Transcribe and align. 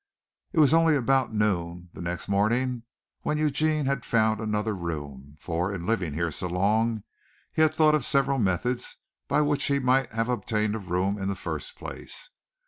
It 0.51 0.57
was 0.59 0.73
only 0.73 0.95
about 0.95 1.31
noon 1.31 1.91
the 1.93 2.01
next 2.01 2.27
morning 2.27 2.81
when 3.21 3.37
Eugene 3.37 3.85
had 3.85 4.03
found 4.03 4.39
another 4.41 4.73
room, 4.73 5.35
for, 5.39 5.71
in 5.71 5.85
living 5.85 6.15
here 6.15 6.31
so 6.31 6.47
long, 6.47 7.03
he 7.53 7.61
had 7.61 7.71
thought 7.75 7.93
of 7.93 8.03
several 8.03 8.39
methods 8.39 8.97
by 9.27 9.41
which 9.41 9.65
he 9.65 9.77
might 9.77 10.11
have 10.11 10.27
obtained 10.27 10.73
a 10.73 10.79
room 10.79 11.19
in 11.19 11.27
the 11.29 11.35
first 11.35 11.75
place. 11.75 12.31